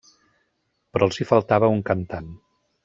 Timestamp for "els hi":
1.11-1.29